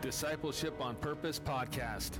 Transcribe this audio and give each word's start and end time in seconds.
Discipleship 0.00 0.80
on 0.80 0.94
Purpose 0.96 1.38
podcast. 1.38 2.12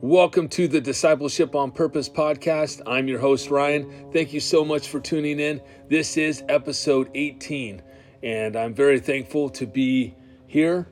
Welcome 0.00 0.48
to 0.50 0.66
the 0.66 0.80
Discipleship 0.80 1.54
on 1.54 1.72
Purpose 1.72 2.08
podcast. 2.08 2.80
I'm 2.86 3.06
your 3.06 3.18
host, 3.18 3.50
Ryan. 3.50 4.10
Thank 4.14 4.32
you 4.32 4.40
so 4.40 4.64
much 4.64 4.88
for 4.88 4.98
tuning 4.98 5.40
in. 5.40 5.60
This 5.90 6.16
is 6.16 6.42
episode 6.48 7.10
18, 7.14 7.82
and 8.22 8.56
I'm 8.56 8.72
very 8.72 8.98
thankful 8.98 9.50
to 9.50 9.66
be 9.66 10.14
here. 10.46 10.88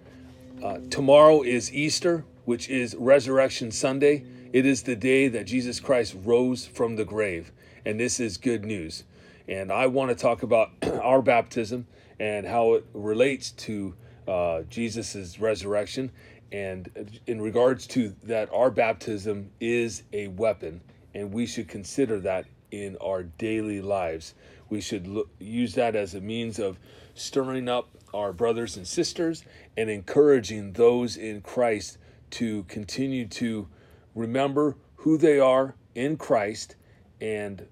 Uh, 0.63 0.79
tomorrow 0.91 1.41
is 1.41 1.73
Easter, 1.73 2.27
which 2.45 2.69
is 2.69 2.95
Resurrection 2.97 3.71
Sunday. 3.71 4.27
It 4.53 4.67
is 4.67 4.83
the 4.83 4.97
day 4.97 5.29
that 5.29 5.47
Jesus 5.47 5.81
Christ 5.81 6.15
rose 6.23 6.67
from 6.67 6.97
the 6.97 7.05
grave, 7.07 7.51
and 7.87 7.99
this 7.99 8.21
is 8.21 8.37
good 8.37 8.67
news. 8.67 9.05
And 9.49 9.73
I 9.73 9.87
want 9.87 10.11
to 10.11 10.15
talk 10.15 10.43
about 10.43 10.71
our 10.83 11.23
baptism 11.23 11.87
and 12.19 12.47
how 12.47 12.75
it 12.75 12.87
relates 12.93 13.51
to 13.53 13.95
uh, 14.27 14.63
Jesus' 14.63 15.39
resurrection. 15.39 16.11
And 16.53 17.21
in 17.27 17.41
regards 17.41 17.87
to 17.89 18.15
that, 18.25 18.49
our 18.53 18.71
baptism 18.71 19.51
is 19.61 20.05
a 20.13 20.29
weapon, 20.29 20.81
and 21.15 21.33
we 21.33 21.47
should 21.47 21.69
consider 21.69 22.21
that 22.21 22.47
in 22.71 22.97
our 23.01 23.25
daily 23.25 23.81
lives. 23.81 24.35
We 24.69 24.81
should 24.81 25.07
look, 25.07 25.29
use 25.39 25.75
that 25.75 25.95
as 25.97 26.15
a 26.15 26.21
means 26.21 26.59
of 26.59 26.79
stirring 27.15 27.69
up 27.69 27.89
our 28.15 28.33
brothers 28.33 28.77
and 28.77 28.87
sisters 28.87 29.45
and 29.77 29.91
encouraging 29.91 30.73
those 30.73 31.17
in 31.17 31.41
Christ 31.41 31.99
to 32.31 32.65
continue 32.65 33.27
to 33.29 33.69
remember 34.15 34.77
who 34.97 35.19
they 35.19 35.39
are 35.39 35.75
in 35.95 36.17
Christ 36.17 36.77
and 37.21 37.67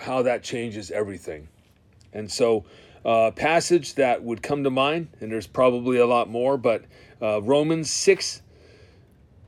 how 0.00 0.22
that 0.22 0.42
changes 0.42 0.90
everything. 0.90 1.48
And 2.12 2.30
so, 2.30 2.64
uh, 3.04 3.30
passage 3.30 3.94
that 3.94 4.22
would 4.22 4.42
come 4.42 4.64
to 4.64 4.70
mind, 4.70 5.08
and 5.20 5.32
there's 5.32 5.46
probably 5.46 5.98
a 5.98 6.06
lot 6.06 6.28
more, 6.28 6.56
but 6.56 6.84
uh, 7.22 7.40
Romans 7.42 7.90
6, 7.90 8.42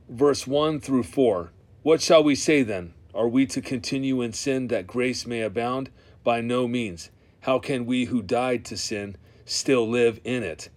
verse 0.09 0.47
1 0.47 0.79
through 0.79 1.03
4. 1.03 1.51
What 1.83 2.01
shall 2.01 2.23
we 2.23 2.35
say 2.35 2.63
then? 2.63 2.93
Are 3.13 3.27
we 3.27 3.45
to 3.47 3.61
continue 3.61 4.21
in 4.21 4.33
sin 4.33 4.67
that 4.69 4.87
grace 4.87 5.27
may 5.27 5.41
abound? 5.41 5.89
By 6.23 6.41
no 6.41 6.67
means. 6.67 7.09
How 7.41 7.59
can 7.59 7.85
we 7.85 8.05
who 8.05 8.21
died 8.21 8.63
to 8.65 8.77
sin 8.77 9.17
still 9.45 9.87
live 9.87 10.19
in 10.23 10.43
it? 10.43 10.69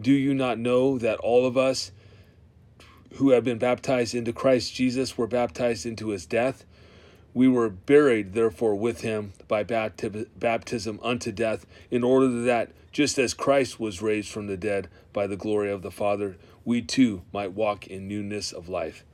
Do 0.00 0.12
you 0.12 0.34
not 0.34 0.58
know 0.58 0.98
that 0.98 1.18
all 1.18 1.46
of 1.46 1.56
us 1.56 1.92
who 3.14 3.30
have 3.30 3.44
been 3.44 3.58
baptized 3.58 4.14
into 4.14 4.32
Christ 4.32 4.74
Jesus 4.74 5.16
were 5.16 5.26
baptized 5.26 5.86
into 5.86 6.08
his 6.08 6.26
death? 6.26 6.64
We 7.36 7.48
were 7.48 7.68
buried, 7.68 8.32
therefore, 8.32 8.76
with 8.76 9.02
him 9.02 9.34
by 9.46 9.62
baptism 9.62 10.98
unto 11.02 11.30
death, 11.30 11.66
in 11.90 12.02
order 12.02 12.28
that, 12.44 12.70
just 12.92 13.18
as 13.18 13.34
Christ 13.34 13.78
was 13.78 14.00
raised 14.00 14.30
from 14.30 14.46
the 14.46 14.56
dead 14.56 14.88
by 15.12 15.26
the 15.26 15.36
glory 15.36 15.70
of 15.70 15.82
the 15.82 15.90
Father, 15.90 16.38
we 16.64 16.80
too 16.80 17.20
might 17.34 17.52
walk 17.52 17.88
in 17.88 18.08
newness 18.08 18.52
of 18.52 18.70
life. 18.70 19.04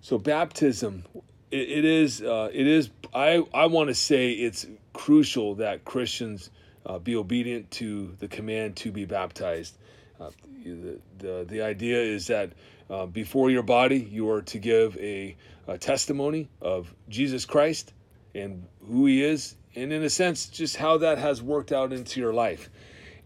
So, 0.00 0.18
baptism, 0.18 1.04
it, 1.52 1.68
it 1.68 1.84
is, 1.84 2.20
uh, 2.20 2.50
it 2.52 2.66
is. 2.66 2.90
I, 3.14 3.44
I 3.54 3.66
want 3.66 3.90
to 3.90 3.94
say 3.94 4.32
it's 4.32 4.66
crucial 4.92 5.54
that 5.54 5.84
Christians 5.84 6.50
uh, 6.84 6.98
be 6.98 7.14
obedient 7.14 7.70
to 7.72 8.16
the 8.18 8.26
command 8.26 8.74
to 8.78 8.90
be 8.90 9.04
baptized. 9.04 9.76
Uh, 10.20 10.30
the, 10.64 10.98
the, 11.18 11.46
the 11.48 11.62
idea 11.62 12.02
is 12.02 12.26
that 12.26 12.54
uh, 12.90 13.06
before 13.06 13.50
your 13.50 13.62
body, 13.62 14.00
you 14.00 14.28
are 14.30 14.42
to 14.42 14.58
give 14.58 14.96
a, 14.96 15.36
a, 15.68 15.78
testimony 15.78 16.48
of 16.60 16.94
Jesus 17.08 17.44
Christ 17.44 17.92
and 18.34 18.66
who 18.86 19.06
He 19.06 19.22
is, 19.22 19.54
and 19.74 19.92
in 19.92 20.02
a 20.02 20.10
sense, 20.10 20.46
just 20.46 20.76
how 20.76 20.98
that 20.98 21.18
has 21.18 21.42
worked 21.42 21.72
out 21.72 21.92
into 21.92 22.20
your 22.20 22.32
life. 22.32 22.70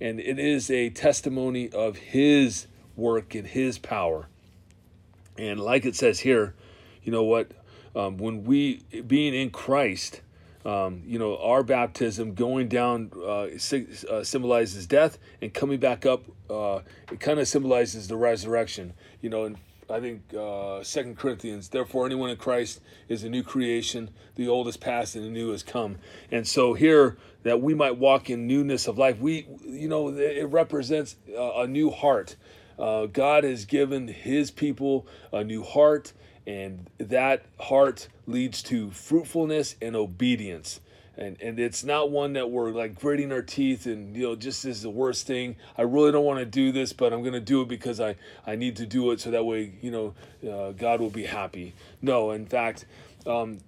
And 0.01 0.21
it 0.21 0.39
is 0.39 0.71
a 0.71 0.91
testimony 0.91 1.71
of 1.71 1.97
His 1.97 2.67
work 2.97 3.35
and 3.35 3.47
His 3.47 3.79
power. 3.79 4.29
And 5.39 5.61
like 5.61 5.87
it 5.87 5.97
says 5.97 6.21
here, 6.21 6.55
you 7.03 7.13
know 7.13 7.25
what? 7.25 7.53
Um, 7.95 8.17
when 8.17 8.45
we, 8.45 8.83
being 9.07 9.35
in 9.35 9.51
Christ, 9.51 10.21
um, 10.65 11.03
you 11.05 11.19
know, 11.19 11.37
our 11.39 11.63
baptism 11.63 12.35
going 12.35 12.69
down 12.69 13.11
uh, 13.17 13.49
uh, 14.11 14.23
symbolizes 14.23 14.87
death, 14.87 15.19
and 15.41 15.53
coming 15.53 15.81
back 15.81 16.07
up, 16.07 16.23
uh, 16.49 16.81
it 17.11 17.19
kind 17.19 17.41
of 17.41 17.49
symbolizes 17.49 18.09
the 18.09 18.17
resurrection. 18.17 18.95
You 19.21 19.31
know, 19.31 19.55
I 19.91 20.01
think 20.01 20.23
uh, 20.35 20.83
Second 20.83 21.19
Corinthians. 21.19 21.69
Therefore, 21.69 22.07
anyone 22.07 22.31
in 22.31 22.37
Christ 22.37 22.81
is 23.09 23.25
a 23.25 23.29
new 23.29 23.43
creation; 23.43 24.11
the 24.37 24.49
old 24.49 24.69
is 24.69 24.77
past, 24.77 25.17
and 25.17 25.25
the 25.25 25.31
new 25.31 25.51
has 25.51 25.63
come. 25.63 25.99
And 26.31 26.47
so 26.47 26.75
here, 26.75 27.17
that 27.43 27.61
we 27.61 27.75
might 27.75 27.97
walk 27.99 28.31
in 28.31 28.47
newness 28.47 28.87
of 28.87 28.99
life. 28.99 29.19
We, 29.19 29.47
you 29.65 29.89
know, 29.89 30.09
it 30.09 30.45
represents 30.45 31.17
a 31.37 31.67
new 31.67 31.91
heart. 31.91 32.37
Uh, 32.79 33.07
God 33.07 33.45
has 33.45 33.65
given 33.65 34.09
His 34.09 34.51
people 34.51 35.07
a 35.33 35.45
new 35.45 35.63
heart 35.63 36.13
and 36.47 36.91
that 36.99 37.45
heart 37.61 38.09
leads 38.27 38.63
to 38.65 38.91
fruitfulness 38.91 39.77
and 39.81 39.95
obedience 39.95 40.81
and 41.17 41.41
and 41.41 41.59
it's 41.59 41.85
not 41.85 42.11
one 42.11 42.33
that 42.35 42.51
we're 42.51 42.71
like 42.71 42.99
gritting 42.99 43.33
our 43.33 43.43
teeth 43.43 43.87
and 43.87 44.17
you 44.17 44.23
know 44.23 44.37
just 44.37 44.65
is 44.65 44.83
the 44.83 44.91
worst 44.91 45.27
thing. 45.27 45.57
I 45.77 45.83
really 45.83 46.13
don't 46.13 46.25
want 46.25 46.39
to 46.39 46.47
do 46.47 46.73
this 46.73 46.93
but 46.93 47.13
i'm 47.13 47.21
going 47.21 47.33
to 47.35 47.41
do 47.41 47.63
it 47.63 47.69
because 47.69 48.01
i 48.01 48.17
i 48.47 48.57
need 48.57 48.77
to 48.77 48.87
do 48.87 49.11
it 49.11 49.21
so 49.21 49.31
that 49.31 49.45
way 49.45 49.75
you 49.81 49.91
know 49.91 50.15
uh, 50.51 50.73
god 50.73 51.01
will 51.01 51.11
be 51.11 51.25
happy. 51.25 51.75
No 52.01 52.31
in 52.31 52.47
fact 52.47 52.87
um, 53.27 53.59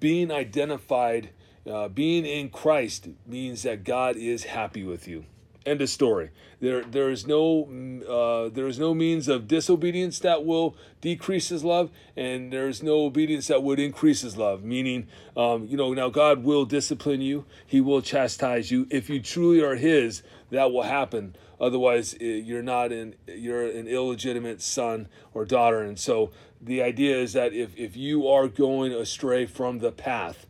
being 0.00 0.30
identified 0.30 1.30
uh, 1.68 1.88
being 1.88 2.26
in 2.26 2.50
christ 2.50 3.08
means 3.26 3.62
that 3.62 3.84
god 3.84 4.16
is 4.16 4.44
happy 4.44 4.84
with 4.84 5.08
you 5.08 5.24
End 5.64 5.80
of 5.80 5.88
story. 5.88 6.30
There, 6.60 6.82
there 6.82 7.10
is 7.10 7.26
no, 7.26 7.64
uh, 8.08 8.48
there 8.52 8.66
is 8.66 8.78
no 8.78 8.94
means 8.94 9.28
of 9.28 9.46
disobedience 9.46 10.18
that 10.20 10.44
will 10.44 10.76
decrease 11.00 11.48
His 11.48 11.62
love, 11.62 11.90
and 12.16 12.52
there 12.52 12.68
is 12.68 12.82
no 12.82 13.04
obedience 13.04 13.46
that 13.48 13.62
would 13.62 13.78
increase 13.78 14.22
His 14.22 14.36
love. 14.36 14.64
Meaning, 14.64 15.06
um, 15.36 15.66
you 15.66 15.76
know, 15.76 15.92
now 15.92 16.08
God 16.08 16.42
will 16.42 16.64
discipline 16.64 17.20
you. 17.20 17.44
He 17.66 17.80
will 17.80 18.02
chastise 18.02 18.70
you. 18.70 18.86
If 18.90 19.08
you 19.08 19.20
truly 19.20 19.60
are 19.60 19.76
His, 19.76 20.22
that 20.50 20.72
will 20.72 20.82
happen. 20.82 21.36
Otherwise, 21.60 22.16
you're 22.20 22.62
not 22.62 22.90
an, 22.90 23.14
you're 23.28 23.64
an 23.64 23.86
illegitimate 23.86 24.60
son 24.60 25.08
or 25.32 25.44
daughter. 25.44 25.82
And 25.82 25.98
so, 25.98 26.32
the 26.60 26.82
idea 26.82 27.16
is 27.16 27.32
that 27.32 27.52
if 27.52 27.76
if 27.76 27.96
you 27.96 28.28
are 28.28 28.46
going 28.46 28.92
astray 28.92 29.46
from 29.46 29.78
the 29.80 29.92
path, 29.92 30.46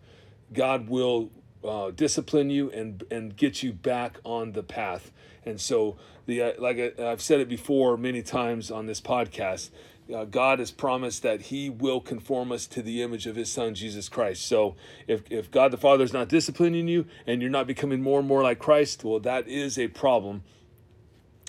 God 0.52 0.88
will 0.88 1.30
uh, 1.64 1.90
discipline 1.90 2.50
you 2.50 2.70
and 2.70 3.04
and 3.10 3.36
get 3.36 3.62
you 3.62 3.72
back 3.72 4.18
on 4.24 4.52
the 4.52 4.62
path. 4.62 5.12
And 5.44 5.60
so 5.60 5.96
the 6.26 6.42
uh, 6.42 6.52
like 6.58 6.78
I, 6.98 7.02
have 7.02 7.22
said 7.22 7.40
it 7.40 7.48
before 7.48 7.96
many 7.96 8.22
times 8.22 8.70
on 8.70 8.86
this 8.86 9.00
podcast. 9.00 9.70
Uh, 10.12 10.24
God 10.24 10.58
has 10.58 10.72
promised 10.72 11.22
that 11.22 11.42
He 11.42 11.70
will 11.70 12.00
conform 12.00 12.50
us 12.50 12.66
to 12.66 12.82
the 12.82 13.02
image 13.02 13.26
of 13.26 13.36
His 13.36 13.50
Son 13.50 13.74
Jesus 13.74 14.08
Christ. 14.08 14.44
So, 14.44 14.74
if, 15.06 15.22
if 15.30 15.50
God 15.50 15.70
the 15.70 15.76
Father 15.76 16.02
is 16.02 16.12
not 16.12 16.28
disciplining 16.28 16.88
you 16.88 17.06
and 17.24 17.40
you're 17.40 17.50
not 17.50 17.68
becoming 17.68 18.02
more 18.02 18.18
and 18.18 18.28
more 18.28 18.42
like 18.42 18.58
Christ, 18.58 19.04
well, 19.04 19.20
that 19.20 19.46
is 19.46 19.78
a 19.78 19.88
problem. 19.88 20.42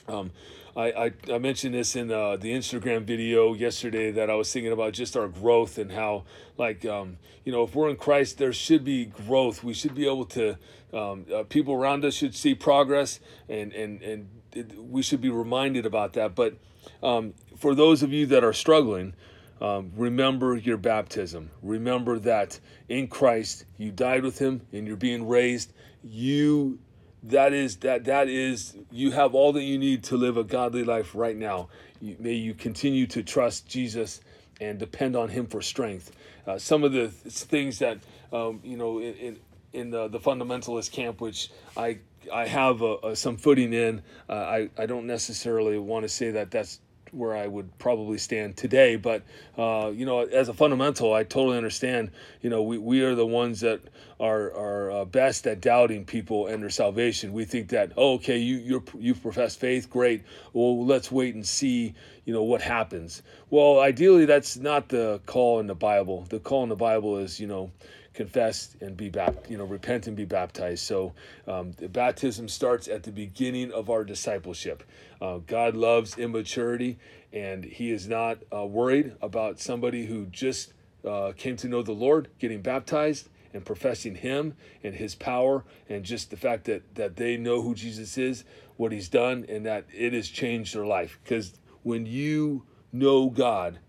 Um, 0.08 0.32
I, 0.76 0.92
I, 0.92 1.12
I, 1.32 1.38
mentioned 1.38 1.76
this 1.76 1.96
in 1.96 2.12
uh, 2.12 2.36
the 2.36 2.52
Instagram 2.52 3.04
video 3.04 3.54
yesterday 3.54 4.10
that 4.12 4.30
I 4.30 4.34
was 4.34 4.52
thinking 4.52 4.72
about 4.72 4.94
just 4.94 5.16
our 5.16 5.28
growth 5.28 5.78
and 5.78 5.92
how, 5.92 6.24
like, 6.58 6.84
um, 6.84 7.18
you 7.46 7.52
know, 7.52 7.64
if 7.64 7.76
we're 7.76 7.90
in 7.90 7.96
Christ, 7.96 8.40
there 8.40 8.52
should 8.52 8.84
be 8.84 9.06
growth. 9.06 9.64
We 9.64 9.74
should 9.74 9.94
be 9.94 10.06
able 10.06 10.26
to, 10.26 10.58
um, 10.92 11.26
uh, 11.34 11.44
people 11.44 11.76
around 11.76 12.04
us 12.06 12.16
should 12.16 12.34
see 12.34 12.56
progress 12.56 13.20
and, 13.48 13.72
and, 13.74 14.02
and 14.02 14.30
it, 14.54 14.76
we 14.78 15.04
should 15.04 15.22
be 15.22 15.30
reminded 15.30 15.86
about 15.86 16.14
that. 16.14 16.34
But 16.34 16.56
um, 17.04 17.36
for 17.58 17.76
those 17.76 18.02
of 18.02 18.12
you 18.12 18.26
that 18.28 18.44
are 18.44 18.54
struggling, 18.54 19.14
um, 19.62 19.92
remember 19.96 20.58
your 20.58 20.78
baptism. 20.78 21.52
Remember 21.62 22.18
that 22.20 22.60
in 22.90 23.08
Christ 23.08 23.66
you 23.78 23.92
died 23.92 24.24
with 24.24 24.40
Him 24.40 24.62
and 24.74 24.88
you're 24.88 24.98
being 24.98 25.28
raised. 25.28 25.72
You 26.04 26.80
that 27.24 27.54
is 27.54 27.78
that 27.78 28.06
that 28.06 28.28
is 28.28 28.76
you 28.92 29.12
have 29.12 29.34
all 29.34 29.54
that 29.54 29.64
you 29.64 29.78
need 29.78 30.04
to 30.04 30.18
live 30.18 30.38
a 30.38 30.44
godly 30.44 30.84
life 30.84 31.16
right 31.16 31.38
now. 31.38 31.70
You, 32.02 32.18
may 32.20 32.34
you 32.34 32.54
continue 32.54 33.08
to 33.08 33.24
trust 33.24 33.68
jesus 33.68 34.22
and 34.60 34.78
depend 34.78 35.16
on 35.16 35.30
him 35.30 35.48
for 35.48 35.62
strength. 35.62 36.12
Uh, 36.46 36.58
some 36.58 36.84
of 36.84 36.92
the 36.92 37.08
things 37.08 37.80
that 37.80 38.00
um, 38.32 38.60
you 38.64 38.78
know 38.78 39.00
in, 39.00 39.14
in, 39.16 39.40
in 39.72 39.90
the, 39.90 40.08
the 40.10 40.20
fundamentalist 40.20 40.92
camp 40.92 41.22
which 41.22 41.50
i 41.78 41.98
i 42.32 42.46
have 42.46 42.82
a, 42.82 42.98
a, 43.04 43.16
some 43.16 43.38
footing 43.38 43.74
in 43.74 44.02
uh, 44.30 44.34
i 44.34 44.70
i 44.78 44.86
don't 44.86 45.08
necessarily 45.08 45.78
want 45.78 46.04
to 46.04 46.10
say 46.10 46.32
that 46.32 46.52
that's 46.52 46.80
where 47.14 47.36
I 47.36 47.48
would 47.48 47.78
probably 47.78 48.18
stand 48.18 48.58
today. 48.58 48.96
But 48.96 49.24
uh, 49.58 49.92
you 49.94 50.06
know, 50.06 50.22
as 50.22 50.50
a 50.50 50.54
fundamental, 50.54 51.14
I 51.14 51.24
totally 51.24 51.58
understand. 51.58 52.12
You 52.42 52.50
know, 52.50 52.64
we, 52.64 52.78
we 52.78 53.02
are 53.02 53.16
the 53.16 53.26
ones 53.26 53.62
that 53.62 53.82
are 54.20 54.54
are 54.54 54.92
uh, 54.92 55.06
best 55.06 55.48
at 55.48 55.62
doubting 55.62 56.06
people 56.06 56.48
and 56.48 56.62
their 56.62 56.70
salvation. 56.70 57.34
We 57.34 57.46
think 57.46 57.70
that 57.70 57.94
oh, 57.98 58.16
okay, 58.16 58.38
you 58.38 58.58
you 58.58 58.84
you 59.00 59.16
profess 59.16 59.56
faith, 59.56 59.90
great. 59.90 60.24
Well, 60.54 60.86
let's 60.86 61.12
wait 61.12 61.36
and 61.36 61.46
see. 61.46 61.94
You 62.26 62.34
know 62.34 62.44
what 62.44 62.62
happens. 62.62 63.22
Well, 63.50 63.80
ideally, 63.80 64.26
that's 64.26 64.56
not 64.56 64.90
the 64.90 65.20
call 65.26 65.60
in 65.60 65.68
the 65.68 65.76
Bible. 65.76 66.26
The 66.30 66.40
call 66.40 66.64
in 66.64 66.70
the 66.70 66.76
Bible 66.76 67.18
is 67.18 67.40
you 67.40 67.48
know 67.48 67.72
confess 68.14 68.76
and 68.80 68.96
be 68.96 69.10
baptized, 69.10 69.50
you 69.50 69.58
know, 69.58 69.66
repent 69.66 70.08
and 70.08 70.16
be 70.16 70.26
baptized. 70.26 70.84
So 70.84 71.14
um, 71.48 71.72
the 71.74 71.90
baptism 71.90 72.48
starts 72.48 72.88
at 72.88 73.04
the 73.04 73.12
beginning 73.12 73.72
of 73.72 73.90
our 73.90 74.04
discipleship. 74.04 74.84
Uh, 75.22 75.40
God 75.40 75.76
loves 75.76 76.18
immaturity, 76.18 77.00
and 77.32 77.64
He 77.64 77.92
is 77.92 78.08
not 78.08 78.40
uh, 78.54 78.66
worried 78.66 79.16
about 79.22 79.60
somebody 79.60 80.06
who 80.06 80.28
just 80.28 80.74
uh, 81.08 81.34
came 81.36 81.58
to 81.58 81.68
know 81.68 81.82
the 81.82 81.92
Lord 81.92 82.30
getting 82.40 82.62
baptized 82.62 83.30
and 83.54 83.66
professing 83.66 84.16
Him 84.16 84.56
and 84.84 84.96
His 84.96 85.16
power, 85.16 85.64
and 85.90 86.04
just 86.04 86.30
the 86.30 86.38
fact 86.38 86.66
that 86.66 86.96
that 86.96 87.16
they 87.16 87.38
know 87.38 87.62
who 87.62 87.74
Jesus 87.76 88.18
is, 88.18 88.44
what 88.78 88.92
He's 88.92 89.10
done, 89.10 89.46
and 89.50 89.66
that 89.66 89.86
it 89.94 90.14
has 90.14 90.28
changed 90.28 90.76
their 90.76 90.86
life. 90.86 91.20
Because 91.24 91.54
when 91.82 92.06
you 92.06 92.64
know 92.92 93.30
God, 93.30 93.80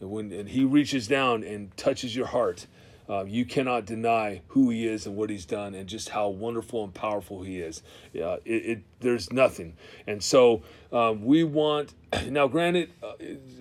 when 0.00 0.32
and 0.32 0.48
He 0.48 0.64
reaches 0.64 1.08
down 1.08 1.42
and 1.42 1.76
touches 1.76 2.14
your 2.14 2.26
heart, 2.26 2.66
uh, 3.08 3.24
you 3.24 3.44
cannot 3.44 3.84
deny 3.84 4.42
who 4.48 4.70
He 4.70 4.86
is 4.86 5.06
and 5.06 5.16
what 5.16 5.30
He's 5.30 5.44
done, 5.44 5.74
and 5.74 5.88
just 5.88 6.10
how 6.10 6.28
wonderful 6.28 6.84
and 6.84 6.94
powerful 6.94 7.42
He 7.42 7.60
is. 7.60 7.82
Uh, 8.14 8.36
it, 8.44 8.66
it, 8.66 8.82
there's 9.00 9.32
nothing, 9.32 9.76
and 10.06 10.22
so 10.22 10.62
um, 10.92 11.24
we 11.24 11.44
want. 11.44 11.94
Now, 12.28 12.46
granted, 12.46 12.90
uh, 13.02 13.12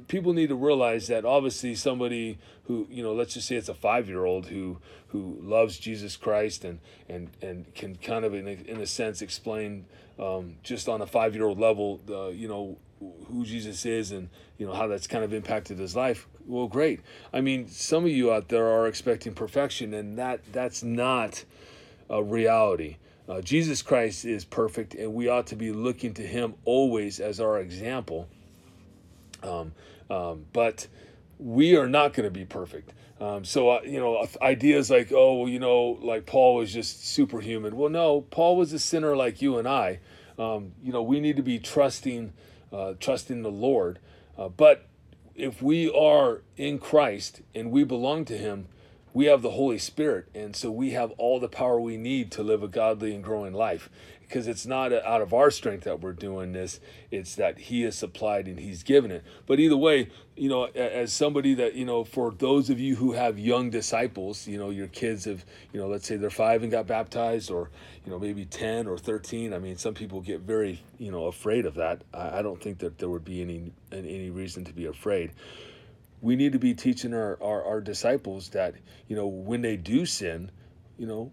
people 0.08 0.34
need 0.34 0.50
to 0.50 0.56
realize 0.56 1.08
that 1.08 1.26
obviously 1.26 1.74
somebody 1.76 2.38
who 2.66 2.88
you 2.90 3.04
know, 3.04 3.14
let's 3.14 3.34
just 3.34 3.48
say 3.48 3.56
it's 3.56 3.70
a 3.70 3.74
five 3.74 4.08
year 4.08 4.26
old 4.26 4.48
who 4.48 4.80
who 5.08 5.38
loves 5.42 5.78
Jesus 5.78 6.16
Christ 6.16 6.64
and 6.64 6.80
and 7.10 7.30
and 7.42 7.74
can 7.76 7.96
kind 7.96 8.26
of 8.26 8.34
in 8.34 8.48
a, 8.48 8.52
in 8.52 8.80
a 8.80 8.88
sense 8.88 9.22
explain 9.22 9.86
um, 10.20 10.56
just 10.64 10.88
on 10.88 11.02
a 11.02 11.08
five 11.08 11.36
year 11.36 11.46
old 11.46 11.60
level, 11.60 12.00
uh, 12.10 12.28
you 12.28 12.48
know 12.48 12.78
who 13.28 13.46
Jesus 13.46 13.86
is 13.86 14.12
and 14.12 14.30
you 14.58 14.66
know 14.66 14.74
how 14.74 14.88
that's 14.88 15.08
kind 15.08 15.24
of 15.24 15.34
impacted 15.34 15.80
his 15.80 15.96
life. 15.96 16.28
Well, 16.46 16.68
great. 16.68 17.02
I 17.32 17.42
mean, 17.42 17.68
some 17.68 18.04
of 18.04 18.12
you 18.12 18.32
out 18.32 18.50
there 18.50 18.68
are 18.68 18.88
expecting 18.88 19.34
perfection, 19.34 19.94
and 19.94 20.18
that 20.18 20.42
that's 20.52 20.84
not 20.84 21.46
a 22.10 22.22
reality. 22.22 22.98
Uh, 23.28 23.42
Jesus 23.42 23.82
Christ 23.82 24.26
is 24.26 24.44
perfect, 24.44 24.96
and 24.96 25.14
we 25.14 25.30
ought 25.30 25.48
to 25.48 25.56
be 25.56 25.72
looking 25.72 26.14
to 26.16 26.22
Him 26.22 26.56
always 26.66 27.20
as 27.20 27.40
our 27.40 27.60
example. 27.60 28.28
Um, 29.42 29.74
um, 30.10 30.46
but 30.52 30.88
we 31.40 31.76
are 31.76 31.88
not 31.88 32.14
going 32.14 32.26
to 32.26 32.32
be 32.32 32.46
perfect. 32.46 32.94
Um, 33.22 33.46
so 33.46 33.70
uh, 33.70 33.82
you 33.86 34.00
know, 34.00 34.28
ideas 34.42 34.90
like, 34.90 35.12
oh, 35.14 35.46
you 35.46 35.60
know, 35.60 35.98
like 36.02 36.26
Paul 36.26 36.56
was 36.56 36.74
just 36.74 37.08
superhuman. 37.08 37.78
Well, 37.78 37.90
no, 37.90 38.22
Paul 38.22 38.58
was 38.58 38.74
a 38.74 38.80
sinner 38.80 39.16
like 39.16 39.42
you 39.42 39.58
and 39.58 39.68
I. 39.68 40.00
Um, 40.38 40.74
you 40.84 40.92
know, 40.92 41.04
we 41.04 41.20
need 41.20 41.38
to 41.38 41.44
be 41.44 41.60
trusting 41.60 42.34
uh, 42.74 42.94
trust 43.00 43.30
in 43.30 43.44
the 43.44 43.52
Lord. 43.52 44.00
Uh, 44.38 44.50
but 44.50 44.88
if 45.36 45.62
we 45.62 45.90
are 45.90 46.42
in 46.58 46.80
Christ 46.80 47.42
and 47.54 47.72
we 47.72 47.84
belong 47.84 48.26
to 48.26 48.38
Him, 48.38 48.68
we 49.14 49.26
have 49.26 49.42
the 49.42 49.52
Holy 49.52 49.78
Spirit. 49.78 50.28
And 50.34 50.56
so 50.56 50.72
we 50.72 50.92
have 50.92 51.12
all 51.12 51.40
the 51.40 51.48
power 51.48 51.80
we 51.80 51.98
need 51.98 52.32
to 52.32 52.44
live 52.44 52.64
a 52.64 52.68
godly 52.68 53.14
and 53.14 53.24
growing 53.24 53.54
life 53.54 53.90
because 54.28 54.48
it's 54.48 54.66
not 54.66 54.92
out 54.92 55.22
of 55.22 55.34
our 55.34 55.52
strength 55.52 55.84
that 55.84 56.02
we're 56.02 56.14
doing 56.14 56.54
this 56.54 56.80
it's 57.12 57.36
that 57.36 57.58
he 57.58 57.82
has 57.82 57.98
supplied 57.98 58.48
and 58.48 58.60
he's 58.60 58.84
given 58.84 59.12
it. 59.12 59.24
But 59.46 59.60
either 59.60 59.78
way 59.78 60.10
you 60.36 60.50
know 60.50 60.66
as 60.66 61.14
somebody 61.14 61.54
that 61.56 61.76
you 61.76 61.86
know 61.86 62.04
for 62.04 62.32
those 62.32 62.70
of 62.70 62.80
you 62.80 62.96
who 62.96 63.12
have 63.12 63.38
young 63.38 63.70
disciples 63.70 64.48
you 64.48 64.58
know 64.58 64.72
your 64.72 64.88
kids 64.88 65.26
have 65.26 65.46
you 65.72 65.80
know 65.80 65.88
let's 65.88 66.08
say 66.08 66.16
they're 66.16 66.32
five 66.32 66.64
and 66.64 66.72
got 66.72 66.88
baptized 66.88 67.52
or 67.52 67.70
you 68.04 68.12
know 68.12 68.18
maybe 68.18 68.44
10 68.44 68.88
or 68.88 68.98
13 68.98 69.54
i 69.54 69.60
mean 69.60 69.78
some 69.78 69.94
people 69.94 70.22
get 70.22 70.40
very 70.42 70.82
you 71.04 71.12
know 71.12 71.26
afraid 71.26 71.66
of 71.66 71.76
that. 71.76 72.02
I, 72.14 72.42
don't 72.42 72.62
think 72.62 72.80
that 72.80 72.98
there 72.98 73.10
would 73.10 73.26
be 73.26 73.42
any 73.42 73.72
any 73.92 74.30
reason 74.30 74.64
to 74.66 74.74
be 74.74 74.86
afraid. 74.86 75.32
We 76.22 76.38
need 76.38 76.54
to 76.54 76.60
be 76.60 76.74
teaching 76.74 77.14
our, 77.14 77.38
our, 77.42 77.64
our 77.66 77.82
disciples 77.82 78.50
that 78.50 78.76
you 79.08 79.16
know 79.16 79.28
when 79.28 79.62
they 79.62 79.76
do 79.76 80.06
sin 80.06 80.50
you 80.98 81.06
know 81.06 81.32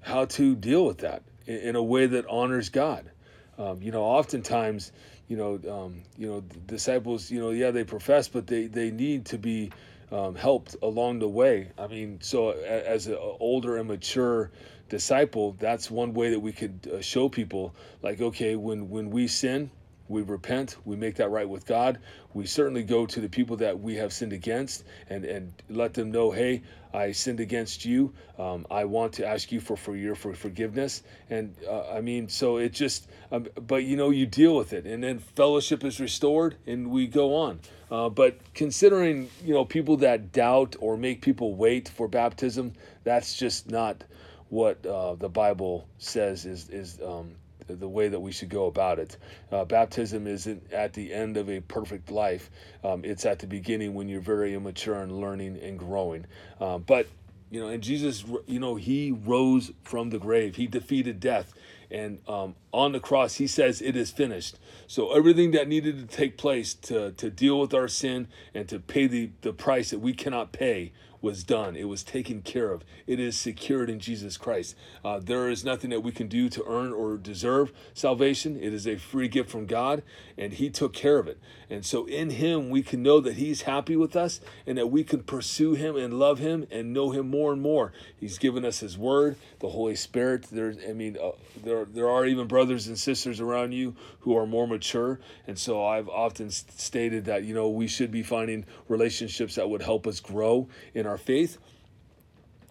how 0.00 0.24
to 0.24 0.56
deal 0.56 0.84
with 0.84 0.98
that 0.98 1.22
in, 1.48 1.76
a 1.76 1.82
way 1.82 2.06
that 2.06 2.26
honors 2.26 2.68
God. 2.68 3.10
Um, 3.58 3.82
you 3.82 3.90
know, 3.90 4.02
oftentimes, 4.02 4.92
you 5.26 5.36
know, 5.36 5.60
um, 5.68 6.02
you 6.16 6.28
know, 6.28 6.42
disciples, 6.66 7.30
you 7.30 7.40
know, 7.40 7.50
yeah, 7.50 7.70
they 7.70 7.84
profess, 7.84 8.28
but 8.28 8.46
they 8.46 8.66
they 8.66 8.90
need 8.90 9.24
to 9.26 9.38
be 9.38 9.70
um, 10.12 10.34
helped 10.34 10.76
along 10.82 11.18
the 11.18 11.28
way. 11.28 11.70
I 11.78 11.86
mean, 11.86 12.18
so 12.20 12.50
as 12.50 13.08
an 13.08 13.18
older 13.40 13.78
and 13.78 13.88
mature 13.88 14.50
disciple, 14.88 15.56
that's 15.58 15.90
one 15.90 16.14
way 16.14 16.30
that 16.30 16.40
we 16.40 16.52
could 16.52 16.90
uh, 16.92 17.00
show 17.00 17.28
people, 17.28 17.74
like, 18.02 18.20
okay, 18.20 18.54
when 18.56 18.88
when 18.88 19.10
we 19.10 19.26
sin, 19.26 19.70
we 20.08 20.22
repent, 20.22 20.76
we 20.84 20.96
make 20.96 21.16
that 21.16 21.30
right 21.30 21.48
with 21.48 21.66
God. 21.66 21.98
We 22.34 22.46
certainly 22.46 22.82
go 22.82 23.06
to 23.06 23.20
the 23.20 23.28
people 23.28 23.56
that 23.58 23.78
we 23.78 23.94
have 23.96 24.12
sinned 24.12 24.32
against 24.32 24.84
and, 25.08 25.24
and 25.24 25.52
let 25.68 25.94
them 25.94 26.10
know, 26.10 26.30
hey, 26.30 26.62
I 26.92 27.12
sinned 27.12 27.40
against 27.40 27.84
you. 27.84 28.12
Um, 28.38 28.66
I 28.70 28.84
want 28.84 29.12
to 29.14 29.26
ask 29.26 29.52
you 29.52 29.60
for, 29.60 29.76
for 29.76 29.94
your 29.94 30.14
for 30.14 30.32
forgiveness. 30.34 31.02
And 31.28 31.54
uh, 31.68 31.90
I 31.90 32.00
mean, 32.00 32.28
so 32.28 32.56
it 32.56 32.72
just, 32.72 33.08
um, 33.30 33.46
but 33.66 33.84
you 33.84 33.96
know, 33.96 34.10
you 34.10 34.26
deal 34.26 34.56
with 34.56 34.72
it. 34.72 34.86
And 34.86 35.02
then 35.02 35.18
fellowship 35.18 35.84
is 35.84 36.00
restored 36.00 36.56
and 36.66 36.90
we 36.90 37.06
go 37.06 37.34
on. 37.34 37.60
Uh, 37.90 38.08
but 38.08 38.38
considering, 38.54 39.30
you 39.44 39.54
know, 39.54 39.64
people 39.64 39.98
that 39.98 40.32
doubt 40.32 40.76
or 40.80 40.96
make 40.96 41.22
people 41.22 41.54
wait 41.54 41.88
for 41.88 42.08
baptism, 42.08 42.72
that's 43.04 43.36
just 43.36 43.70
not 43.70 44.04
what 44.48 44.84
uh, 44.86 45.14
the 45.14 45.28
Bible 45.28 45.86
says 45.98 46.46
is, 46.46 46.68
is 46.70 47.00
um, 47.04 47.34
the 47.68 47.88
way 47.88 48.08
that 48.08 48.20
we 48.20 48.32
should 48.32 48.48
go 48.48 48.66
about 48.66 48.98
it. 48.98 49.16
Uh, 49.52 49.64
baptism 49.64 50.26
isn't 50.26 50.72
at 50.72 50.92
the 50.92 51.12
end 51.12 51.36
of 51.36 51.48
a 51.48 51.60
perfect 51.60 52.10
life, 52.10 52.50
um, 52.84 53.04
it's 53.04 53.26
at 53.26 53.38
the 53.38 53.46
beginning 53.46 53.94
when 53.94 54.08
you're 54.08 54.20
very 54.20 54.54
immature 54.54 55.00
and 55.00 55.20
learning 55.20 55.58
and 55.62 55.78
growing. 55.78 56.26
Uh, 56.60 56.78
but 56.78 57.06
you 57.50 57.60
know, 57.60 57.68
and 57.68 57.82
Jesus, 57.82 58.24
you 58.46 58.60
know, 58.60 58.74
he 58.74 59.10
rose 59.10 59.72
from 59.82 60.10
the 60.10 60.18
grave. 60.18 60.56
He 60.56 60.66
defeated 60.66 61.18
death. 61.18 61.54
And 61.90 62.18
um, 62.28 62.54
on 62.72 62.92
the 62.92 63.00
cross, 63.00 63.36
he 63.36 63.46
says, 63.46 63.80
It 63.80 63.96
is 63.96 64.10
finished. 64.10 64.58
So 64.86 65.12
everything 65.12 65.52
that 65.52 65.68
needed 65.68 65.98
to 65.98 66.16
take 66.16 66.36
place 66.36 66.74
to, 66.74 67.12
to 67.12 67.30
deal 67.30 67.58
with 67.58 67.72
our 67.72 67.88
sin 67.88 68.28
and 68.54 68.68
to 68.68 68.78
pay 68.78 69.06
the, 69.06 69.30
the 69.40 69.54
price 69.54 69.90
that 69.90 70.00
we 70.00 70.12
cannot 70.12 70.52
pay 70.52 70.92
was 71.20 71.42
done. 71.42 71.76
It 71.76 71.88
was 71.88 72.02
taken 72.02 72.42
care 72.42 72.72
of. 72.72 72.84
It 73.06 73.18
is 73.18 73.36
secured 73.36 73.90
in 73.90 73.98
Jesus 73.98 74.36
Christ. 74.36 74.76
Uh, 75.04 75.18
there 75.18 75.48
is 75.48 75.64
nothing 75.64 75.90
that 75.90 76.02
we 76.02 76.12
can 76.12 76.28
do 76.28 76.48
to 76.48 76.64
earn 76.66 76.92
or 76.92 77.16
deserve 77.16 77.72
salvation. 77.94 78.56
It 78.56 78.72
is 78.72 78.86
a 78.86 78.96
free 78.96 79.28
gift 79.28 79.50
from 79.50 79.66
God, 79.66 80.02
and 80.36 80.52
He 80.52 80.70
took 80.70 80.92
care 80.92 81.18
of 81.18 81.26
it. 81.26 81.38
And 81.70 81.84
so 81.84 82.06
in 82.06 82.30
Him, 82.30 82.70
we 82.70 82.82
can 82.82 83.02
know 83.02 83.20
that 83.20 83.34
He's 83.34 83.62
happy 83.62 83.96
with 83.96 84.16
us 84.16 84.40
and 84.66 84.78
that 84.78 84.88
we 84.88 85.04
can 85.04 85.22
pursue 85.22 85.74
Him 85.74 85.96
and 85.96 86.18
love 86.18 86.38
Him 86.38 86.66
and 86.70 86.92
know 86.92 87.10
Him 87.10 87.28
more 87.28 87.52
and 87.52 87.60
more. 87.60 87.92
He's 88.18 88.38
given 88.38 88.64
us 88.64 88.80
His 88.80 88.96
Word, 88.96 89.36
the 89.58 89.68
Holy 89.68 89.96
Spirit. 89.96 90.46
There's, 90.50 90.76
I 90.88 90.92
mean, 90.92 91.16
uh, 91.20 91.32
there, 91.64 91.84
there 91.84 92.08
are 92.08 92.24
even 92.26 92.46
brothers 92.46 92.86
and 92.86 92.98
sisters 92.98 93.40
around 93.40 93.72
you 93.72 93.96
who 94.20 94.36
are 94.36 94.46
more 94.46 94.66
mature. 94.66 95.18
And 95.46 95.58
so 95.58 95.84
I've 95.84 96.08
often 96.08 96.50
stated 96.50 97.24
that, 97.24 97.44
you 97.44 97.54
know, 97.54 97.68
we 97.68 97.88
should 97.88 98.10
be 98.10 98.22
finding 98.22 98.64
relationships 98.88 99.56
that 99.56 99.68
would 99.68 99.82
help 99.82 100.06
us 100.06 100.20
grow 100.20 100.68
in 100.94 101.07
our 101.08 101.18
faith, 101.18 101.58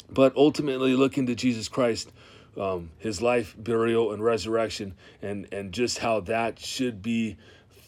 but 0.10 0.36
ultimately 0.36 0.96
looking 0.96 1.26
to 1.28 1.36
Jesus 1.36 1.68
Christ, 1.68 2.12
um, 2.58 2.92
his 2.98 3.22
life, 3.22 3.56
burial, 3.58 4.14
and 4.14 4.24
resurrection, 4.24 4.96
and, 5.22 5.48
and 5.52 5.74
just 5.74 6.00
how 6.00 6.22
that 6.22 6.60
should 6.60 7.02
be 7.02 7.38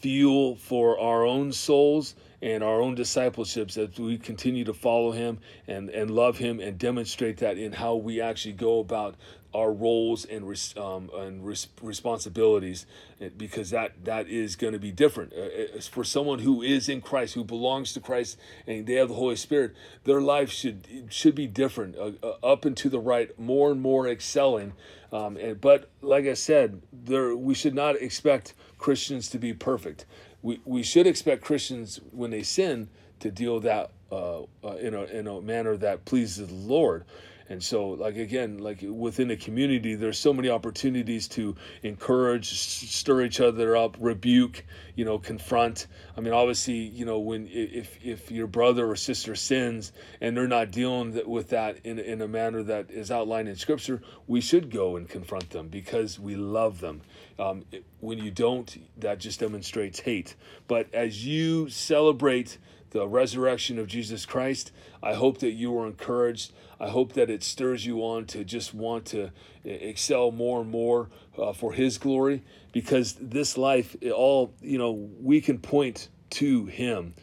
fuel 0.00 0.56
for 0.56 0.98
our 0.98 1.24
own 1.24 1.52
souls 1.52 2.14
and 2.42 2.62
our 2.62 2.80
own 2.80 2.94
discipleships 2.94 3.76
as 3.76 3.98
we 3.98 4.16
continue 4.16 4.64
to 4.64 4.72
follow 4.72 5.12
him 5.12 5.38
and, 5.66 5.90
and 5.90 6.10
love 6.10 6.38
him 6.38 6.60
and 6.60 6.78
demonstrate 6.78 7.38
that 7.38 7.58
in 7.58 7.72
how 7.72 7.94
we 7.94 8.20
actually 8.20 8.54
go 8.54 8.78
about 8.78 9.14
our 9.52 9.72
roles 9.72 10.24
and 10.24 10.48
res, 10.48 10.74
um, 10.76 11.10
and 11.14 11.44
res, 11.44 11.66
responsibilities 11.82 12.86
eh, 13.20 13.30
because 13.36 13.70
that 13.70 14.04
that 14.04 14.28
is 14.28 14.54
going 14.56 14.72
to 14.72 14.78
be 14.78 14.92
different. 14.92 15.32
Uh, 15.32 15.80
for 15.90 16.04
someone 16.04 16.38
who 16.38 16.62
is 16.62 16.88
in 16.88 17.00
Christ 17.00 17.34
who 17.34 17.44
belongs 17.44 17.92
to 17.94 18.00
Christ 18.00 18.38
and 18.66 18.86
they 18.86 18.94
have 18.94 19.08
the 19.08 19.14
Holy 19.14 19.36
Spirit 19.36 19.74
their 20.04 20.20
life 20.20 20.50
should 20.50 21.08
should 21.10 21.34
be 21.34 21.46
different 21.46 21.96
uh, 21.96 22.12
uh, 22.22 22.34
up 22.44 22.64
and 22.64 22.76
to 22.76 22.88
the 22.88 23.00
right 23.00 23.36
more 23.38 23.72
and 23.72 23.80
more 23.80 24.06
excelling. 24.06 24.72
Um, 25.12 25.36
and, 25.36 25.60
but 25.60 25.90
like 26.00 26.26
I 26.26 26.34
said 26.34 26.82
there 26.92 27.34
we 27.34 27.54
should 27.54 27.74
not 27.74 27.96
expect 27.96 28.54
Christians 28.78 29.28
to 29.30 29.38
be 29.38 29.52
perfect 29.52 30.04
we, 30.42 30.60
we 30.64 30.82
should 30.82 31.06
expect 31.06 31.42
Christians 31.42 32.00
when 32.12 32.30
they 32.30 32.42
sin 32.42 32.88
to 33.20 33.30
deal 33.30 33.60
that 33.60 33.90
uh, 34.10 34.42
uh, 34.64 34.76
in, 34.80 34.94
a, 34.94 35.02
in 35.04 35.26
a 35.26 35.40
manner 35.40 35.76
that 35.76 36.04
pleases 36.04 36.48
the 36.48 36.54
Lord. 36.54 37.04
And 37.50 37.60
so, 37.60 37.88
like 37.88 38.16
again, 38.16 38.58
like 38.58 38.78
within 38.80 39.32
a 39.32 39.36
community, 39.36 39.96
there's 39.96 40.20
so 40.20 40.32
many 40.32 40.48
opportunities 40.48 41.26
to 41.30 41.56
encourage, 41.82 42.48
stir 42.48 43.22
each 43.22 43.40
other 43.40 43.76
up, 43.76 43.96
rebuke, 43.98 44.64
you 44.94 45.04
know, 45.04 45.18
confront. 45.18 45.88
I 46.16 46.20
mean, 46.20 46.32
obviously, 46.32 46.76
you 46.76 47.04
know, 47.04 47.18
when 47.18 47.48
if 47.50 47.98
if 48.04 48.30
your 48.30 48.46
brother 48.46 48.88
or 48.88 48.94
sister 48.94 49.34
sins 49.34 49.92
and 50.20 50.36
they're 50.36 50.46
not 50.46 50.70
dealing 50.70 51.20
with 51.26 51.48
that 51.48 51.78
in 51.82 51.98
in 51.98 52.22
a 52.22 52.28
manner 52.28 52.62
that 52.62 52.92
is 52.92 53.10
outlined 53.10 53.48
in 53.48 53.56
Scripture, 53.56 54.00
we 54.28 54.40
should 54.40 54.70
go 54.70 54.94
and 54.94 55.08
confront 55.08 55.50
them 55.50 55.66
because 55.66 56.20
we 56.20 56.36
love 56.36 56.80
them. 56.80 57.02
Um, 57.36 57.64
when 57.98 58.18
you 58.18 58.30
don't, 58.30 58.80
that 58.98 59.18
just 59.18 59.40
demonstrates 59.40 59.98
hate. 59.98 60.36
But 60.68 60.94
as 60.94 61.26
you 61.26 61.68
celebrate 61.68 62.58
the 62.90 63.06
resurrection 63.06 63.78
of 63.78 63.86
Jesus 63.86 64.26
Christ. 64.26 64.72
I 65.02 65.14
hope 65.14 65.38
that 65.38 65.52
you 65.52 65.76
are 65.78 65.86
encouraged. 65.86 66.52
I 66.78 66.88
hope 66.88 67.12
that 67.14 67.30
it 67.30 67.42
stirs 67.42 67.84
you 67.84 68.00
on 68.00 68.26
to 68.26 68.44
just 68.44 68.74
want 68.74 69.06
to 69.06 69.30
excel 69.64 70.30
more 70.30 70.60
and 70.62 70.70
more 70.70 71.08
uh, 71.38 71.52
for 71.52 71.72
His 71.72 71.98
glory 71.98 72.42
because 72.72 73.14
this 73.20 73.56
life, 73.56 73.96
all, 74.14 74.54
you 74.60 74.78
know, 74.78 75.10
we 75.20 75.40
can 75.40 75.58
point 75.58 76.08
to 76.30 76.66
Him. 76.66 77.14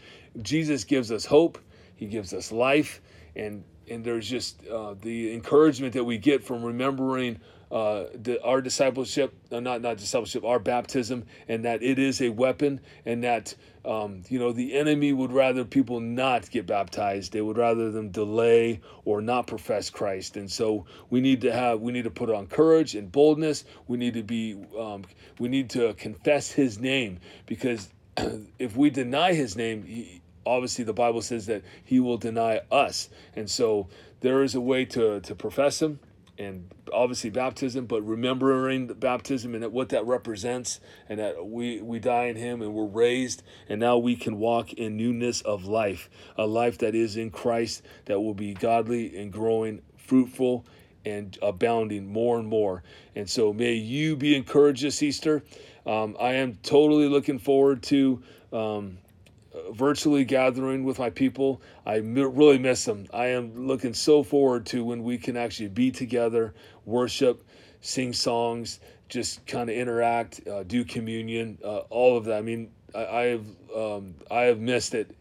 Jesus 0.42 0.84
gives 0.84 1.12
us 1.12 1.26
hope, 1.26 1.58
He 1.96 2.06
gives 2.06 2.34
us 2.34 2.52
life, 2.52 3.02
and 3.36 3.64
and 3.90 4.04
there's 4.04 4.28
just 4.30 4.66
uh, 4.68 4.96
the 5.02 5.34
encouragement 5.34 5.94
that 5.94 6.04
we 6.04 6.18
get 6.18 6.44
from 6.44 6.64
remembering 6.64 7.40
uh, 7.70 8.06
the, 8.16 8.42
our 8.44 8.62
discipleship, 8.62 9.34
uh, 9.52 9.60
not 9.60 9.82
not 9.82 9.98
discipleship, 9.98 10.46
our 10.46 10.60
baptism, 10.60 11.26
and 11.50 11.66
that 11.66 11.84
it 11.84 12.00
is 12.00 12.22
a 12.22 12.30
weapon, 12.30 12.80
and 13.06 13.24
that 13.26 13.54
um, 13.84 14.24
you 14.30 14.40
know 14.40 14.54
the 14.54 14.74
enemy 14.74 15.12
would 15.12 15.34
rather 15.34 15.66
people 15.66 16.00
not 16.00 16.50
get 16.50 16.66
baptized. 16.66 17.34
They 17.34 17.42
would 17.42 17.58
rather 17.58 17.92
them 17.92 18.10
delay 18.10 18.80
or 19.04 19.22
not 19.22 19.48
profess 19.48 19.90
Christ, 19.90 20.38
and 20.38 20.50
so 20.50 20.86
we 21.10 21.20
need 21.20 21.42
to 21.42 21.52
have 21.52 21.82
we 21.82 21.92
need 21.92 22.06
to 22.06 22.10
put 22.10 22.30
on 22.30 22.48
courage 22.48 22.96
and 22.96 23.12
boldness. 23.12 23.66
We 23.88 23.98
need 23.98 24.14
to 24.14 24.24
be 24.24 24.58
um, 24.80 25.04
we 25.38 25.50
need 25.50 25.70
to 25.72 25.94
confess 25.96 26.50
His 26.50 26.80
name 26.80 27.20
because 27.48 27.90
if 28.60 28.78
we 28.78 28.90
deny 28.90 29.34
His 29.34 29.58
name. 29.58 29.84
He, 29.84 30.22
obviously 30.48 30.84
the 30.84 30.94
Bible 30.94 31.22
says 31.22 31.46
that 31.48 31.64
he 31.84 32.00
will 32.00 32.18
deny 32.18 32.62
us. 32.72 33.10
And 33.36 33.50
so 33.50 33.88
there 34.22 34.44
is 34.44 34.56
a 34.56 34.62
way 34.62 34.86
to, 34.86 35.20
to 35.22 35.36
profess 35.36 35.82
him 35.82 36.00
and 36.38 36.72
obviously 36.94 37.30
baptism, 37.30 37.86
but 37.86 38.02
remembering 38.04 38.88
the 38.88 38.96
baptism 38.96 39.56
and 39.56 39.72
what 39.72 39.90
that 39.90 40.06
represents, 40.06 40.80
and 41.10 41.20
that 41.20 41.48
we, 41.48 41.82
we 41.82 42.00
die 42.00 42.26
in 42.26 42.36
Him 42.36 42.62
and 42.62 42.74
we're 42.74 42.86
raised, 42.86 43.44
and 43.68 43.80
now 43.80 43.98
we 43.98 44.16
can 44.16 44.38
walk 44.38 44.74
in 44.74 44.98
newness 44.98 45.42
of 45.42 45.66
life, 45.66 46.10
a 46.38 46.46
life 46.46 46.78
that 46.80 46.96
is 46.96 47.18
in 47.18 47.32
Christ 47.32 47.82
that 48.06 48.20
will 48.20 48.34
be 48.34 48.54
godly 48.54 49.18
and 49.18 49.32
growing, 49.32 49.82
fruitful, 49.98 50.66
and 51.06 51.38
abounding 51.42 52.06
more 52.06 52.38
and 52.38 52.48
more. 52.48 52.84
And 53.16 53.30
so 53.30 53.54
may 53.54 53.74
you 53.74 54.16
be 54.16 54.36
encouraged 54.36 54.84
this 54.84 55.02
Easter. 55.02 55.44
Um, 55.86 56.18
I 56.20 56.34
am 56.34 56.58
totally 56.64 57.08
looking 57.08 57.40
forward 57.40 57.82
to. 57.84 58.22
Um, 58.52 58.98
virtually 59.72 60.26
gathering 60.26 60.84
with 60.84 61.00
my 61.00 61.10
people. 61.10 61.62
I 61.86 61.98
really 61.98 62.58
miss 62.58 62.86
them. 62.86 63.08
I 63.14 63.28
am 63.28 63.68
looking 63.68 63.94
so 63.94 64.24
forward 64.24 64.66
to 64.68 64.84
when 64.84 65.04
we 65.04 65.18
can 65.18 65.38
actually 65.38 65.70
be 65.70 65.92
together, 65.92 66.54
worship, 66.86 67.44
sing 67.82 68.14
songs, 68.14 68.80
just 69.10 69.46
kind 69.46 69.70
of 69.70 69.76
interact, 69.76 70.46
uh, 70.48 70.64
do 70.64 70.84
communion, 70.84 71.58
uh, 71.64 71.80
all 71.90 72.18
of 72.18 72.26
that. 72.26 72.38
I 72.38 72.42
mean, 72.42 72.72
I, 72.94 73.06
I 73.06 73.24
have 73.26 73.46
um, 73.76 74.16
I 74.30 74.42
have 74.44 74.60
missed 74.60 74.94
it 74.94 75.16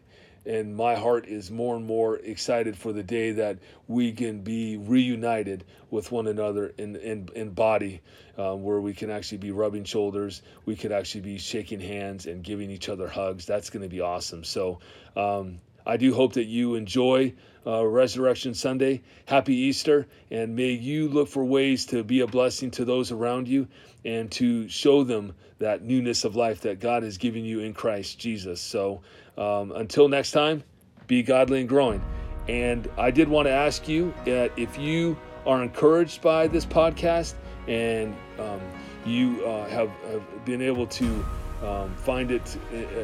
and 0.47 0.75
my 0.75 0.95
heart 0.95 1.27
is 1.27 1.51
more 1.51 1.75
and 1.75 1.85
more 1.85 2.17
excited 2.17 2.77
for 2.77 2.93
the 2.93 3.03
day 3.03 3.31
that 3.31 3.59
we 3.87 4.11
can 4.13 4.41
be 4.41 4.77
reunited 4.77 5.65
with 5.91 6.11
one 6.11 6.27
another 6.27 6.73
in 6.77 6.95
in, 6.95 7.29
in 7.35 7.49
body, 7.51 8.01
um, 8.37 8.63
where 8.63 8.79
we 8.79 8.93
can 8.93 9.09
actually 9.09 9.37
be 9.39 9.51
rubbing 9.51 9.83
shoulders, 9.83 10.41
we 10.65 10.75
could 10.75 10.91
actually 10.91 11.21
be 11.21 11.37
shaking 11.37 11.79
hands 11.79 12.25
and 12.25 12.43
giving 12.43 12.71
each 12.71 12.89
other 12.89 13.07
hugs. 13.07 13.45
That's 13.45 13.69
going 13.69 13.83
to 13.83 13.89
be 13.89 14.01
awesome. 14.01 14.43
So. 14.43 14.79
Um, 15.15 15.59
I 15.87 15.95
do 15.95 16.13
hope 16.13 16.33
that 16.33 16.45
you 16.45 16.75
enjoy 16.75 17.33
uh, 17.65 17.85
Resurrection 17.85 18.53
Sunday. 18.53 19.01
Happy 19.25 19.55
Easter, 19.55 20.05
and 20.29 20.55
may 20.55 20.71
you 20.71 21.07
look 21.07 21.29
for 21.29 21.45
ways 21.45 21.85
to 21.87 22.03
be 22.03 22.19
a 22.19 22.27
blessing 22.27 22.69
to 22.71 22.85
those 22.85 23.11
around 23.11 23.47
you 23.47 23.67
and 24.03 24.29
to 24.33 24.67
show 24.67 25.03
them 25.03 25.33
that 25.59 25.83
newness 25.83 26.25
of 26.25 26.35
life 26.35 26.61
that 26.61 26.79
God 26.81 27.03
has 27.03 27.17
given 27.17 27.43
you 27.45 27.61
in 27.61 27.73
Christ 27.73 28.19
Jesus. 28.19 28.61
So 28.61 29.01
um, 29.37 29.71
until 29.71 30.09
next 30.09 30.31
time, 30.31 30.61
be 31.07 31.23
godly 31.23 31.61
and 31.61 31.69
growing. 31.69 32.03
And 32.49 32.89
I 32.97 33.09
did 33.09 33.29
want 33.29 33.47
to 33.47 33.51
ask 33.51 33.87
you 33.87 34.13
that 34.25 34.51
if 34.57 34.77
you 34.77 35.17
are 35.45 35.63
encouraged 35.63 36.21
by 36.21 36.47
this 36.47 36.65
podcast 36.65 37.35
and 37.67 38.15
um, 38.37 38.59
you 39.05 39.45
uh, 39.45 39.67
have, 39.69 39.89
have, 40.11 40.45
been 40.45 40.61
able 40.61 40.87
to 40.87 41.25
um, 41.63 41.95
find 41.95 42.31
it 42.31 42.57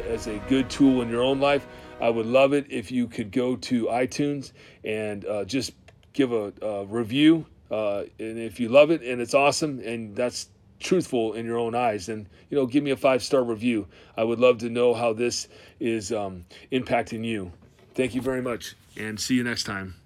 as 0.10 0.28
a 0.28 0.38
good 0.48 0.70
tool 0.70 1.02
in 1.02 1.10
your 1.10 1.24
own 1.24 1.40
life, 1.40 1.68
I 2.00 2.10
would 2.10 2.26
love 2.26 2.54
it 2.54 2.68
if 2.70 2.92
you 2.92 3.08
could 3.08 3.32
go 3.32 3.56
to 3.56 3.86
iTunes 3.86 4.52
and 4.84 5.26
uh, 5.26 5.46
just 5.46 5.74
give 6.14 6.32
a, 6.32 6.54
a 6.62 6.86
review. 6.86 7.46
Uh, 7.72 8.04
and 8.20 8.38
if 8.38 8.60
you 8.60 8.70
love 8.70 8.92
it 8.92 9.02
and 9.02 9.22
it's 9.22 9.34
awesome 9.34 9.80
and 9.80 10.16
that's 10.16 10.50
truthful 10.80 11.34
in 11.34 11.46
your 11.46 11.58
own 11.58 11.74
eyes, 11.74 12.06
then 12.06 12.28
you 12.50 12.58
know, 12.58 12.68
give 12.68 12.84
me 12.84 12.92
a 12.92 12.98
five 12.98 13.24
star 13.24 13.44
review. 13.44 13.88
I 14.16 14.24
would 14.24 14.40
love 14.40 14.60
to 14.60 14.70
know 14.70 14.94
how 14.94 15.14
this 15.14 15.48
is 15.80 16.12
um, 16.12 16.46
impacting 16.72 17.26
you. 17.26 17.52
Thank 17.96 18.16
you 18.16 18.22
very 18.22 18.42
much, 18.42 18.76
and 18.98 19.20
see 19.20 19.36
you 19.36 19.44
next 19.44 19.64
time. 19.64 20.03